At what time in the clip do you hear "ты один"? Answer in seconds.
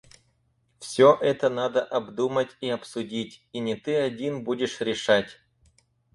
3.75-4.43